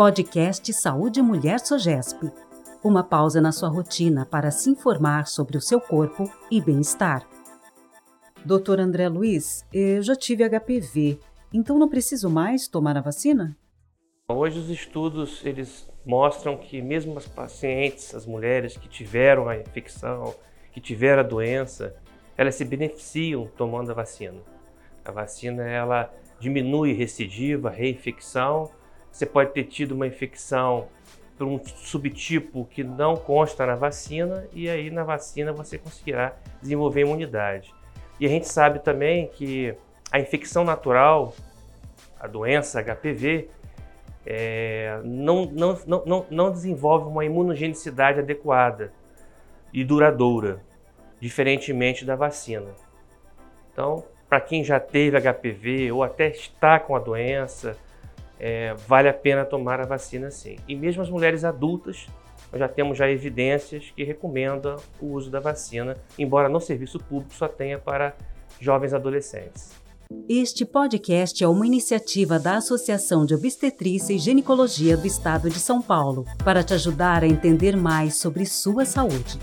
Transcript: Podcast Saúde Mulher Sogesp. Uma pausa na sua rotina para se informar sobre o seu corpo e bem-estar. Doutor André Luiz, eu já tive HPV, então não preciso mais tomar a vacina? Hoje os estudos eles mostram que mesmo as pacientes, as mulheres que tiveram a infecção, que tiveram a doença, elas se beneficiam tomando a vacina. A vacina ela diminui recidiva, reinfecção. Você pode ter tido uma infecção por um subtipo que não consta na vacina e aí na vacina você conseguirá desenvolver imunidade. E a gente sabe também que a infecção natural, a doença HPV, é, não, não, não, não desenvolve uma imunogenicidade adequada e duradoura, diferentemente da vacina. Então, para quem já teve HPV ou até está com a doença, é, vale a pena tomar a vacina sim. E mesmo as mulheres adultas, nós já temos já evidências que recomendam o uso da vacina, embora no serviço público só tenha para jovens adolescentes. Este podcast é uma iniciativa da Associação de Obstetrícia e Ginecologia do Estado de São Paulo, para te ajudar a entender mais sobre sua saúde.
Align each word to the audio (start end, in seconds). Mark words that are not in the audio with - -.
Podcast 0.00 0.72
Saúde 0.72 1.20
Mulher 1.20 1.60
Sogesp. 1.60 2.32
Uma 2.82 3.04
pausa 3.04 3.38
na 3.38 3.52
sua 3.52 3.68
rotina 3.68 4.24
para 4.24 4.50
se 4.50 4.70
informar 4.70 5.26
sobre 5.26 5.58
o 5.58 5.60
seu 5.60 5.78
corpo 5.78 6.24
e 6.50 6.58
bem-estar. 6.58 7.28
Doutor 8.42 8.80
André 8.80 9.10
Luiz, 9.10 9.62
eu 9.70 10.02
já 10.02 10.16
tive 10.16 10.42
HPV, 10.48 11.20
então 11.52 11.78
não 11.78 11.86
preciso 11.86 12.30
mais 12.30 12.66
tomar 12.66 12.96
a 12.96 13.02
vacina? 13.02 13.54
Hoje 14.26 14.58
os 14.58 14.70
estudos 14.70 15.44
eles 15.44 15.86
mostram 16.06 16.56
que 16.56 16.80
mesmo 16.80 17.18
as 17.18 17.26
pacientes, 17.26 18.14
as 18.14 18.24
mulheres 18.24 18.78
que 18.78 18.88
tiveram 18.88 19.50
a 19.50 19.58
infecção, 19.58 20.34
que 20.72 20.80
tiveram 20.80 21.20
a 21.20 21.26
doença, 21.28 21.94
elas 22.38 22.54
se 22.54 22.64
beneficiam 22.64 23.50
tomando 23.54 23.90
a 23.90 23.94
vacina. 23.94 24.40
A 25.04 25.12
vacina 25.12 25.62
ela 25.62 26.10
diminui 26.40 26.94
recidiva, 26.94 27.68
reinfecção. 27.68 28.70
Você 29.10 29.26
pode 29.26 29.52
ter 29.52 29.64
tido 29.64 29.92
uma 29.92 30.06
infecção 30.06 30.88
por 31.36 31.46
um 31.46 31.58
subtipo 31.64 32.66
que 32.70 32.84
não 32.84 33.16
consta 33.16 33.64
na 33.64 33.74
vacina 33.74 34.46
e 34.52 34.68
aí 34.68 34.90
na 34.90 35.04
vacina 35.04 35.52
você 35.52 35.78
conseguirá 35.78 36.36
desenvolver 36.60 37.00
imunidade. 37.00 37.74
E 38.18 38.26
a 38.26 38.28
gente 38.28 38.46
sabe 38.46 38.80
também 38.80 39.28
que 39.28 39.74
a 40.12 40.20
infecção 40.20 40.64
natural, 40.64 41.34
a 42.18 42.26
doença 42.26 42.82
HPV, 42.82 43.48
é, 44.26 45.00
não, 45.02 45.46
não, 45.46 45.78
não, 46.04 46.26
não 46.30 46.52
desenvolve 46.52 47.08
uma 47.08 47.24
imunogenicidade 47.24 48.18
adequada 48.20 48.92
e 49.72 49.82
duradoura, 49.82 50.60
diferentemente 51.18 52.04
da 52.04 52.16
vacina. 52.16 52.68
Então, 53.72 54.04
para 54.28 54.40
quem 54.40 54.62
já 54.62 54.78
teve 54.78 55.18
HPV 55.18 55.90
ou 55.92 56.02
até 56.02 56.28
está 56.28 56.78
com 56.78 56.94
a 56.94 56.98
doença, 56.98 57.76
é, 58.40 58.74
vale 58.88 59.08
a 59.08 59.14
pena 59.14 59.44
tomar 59.44 59.80
a 59.80 59.84
vacina 59.84 60.30
sim. 60.30 60.56
E 60.66 60.74
mesmo 60.74 61.02
as 61.02 61.10
mulheres 61.10 61.44
adultas, 61.44 62.06
nós 62.50 62.58
já 62.58 62.68
temos 62.68 62.96
já 62.96 63.08
evidências 63.08 63.92
que 63.94 64.02
recomendam 64.02 64.76
o 65.00 65.08
uso 65.12 65.30
da 65.30 65.38
vacina, 65.38 65.96
embora 66.18 66.48
no 66.48 66.60
serviço 66.60 66.98
público 66.98 67.34
só 67.34 67.46
tenha 67.46 67.78
para 67.78 68.16
jovens 68.58 68.94
adolescentes. 68.94 69.78
Este 70.28 70.64
podcast 70.64 71.44
é 71.44 71.46
uma 71.46 71.64
iniciativa 71.64 72.36
da 72.36 72.56
Associação 72.56 73.24
de 73.24 73.32
Obstetrícia 73.32 74.12
e 74.12 74.18
Ginecologia 74.18 74.96
do 74.96 75.06
Estado 75.06 75.48
de 75.48 75.60
São 75.60 75.80
Paulo, 75.80 76.24
para 76.44 76.64
te 76.64 76.74
ajudar 76.74 77.22
a 77.22 77.28
entender 77.28 77.76
mais 77.76 78.16
sobre 78.16 78.44
sua 78.44 78.84
saúde. 78.84 79.38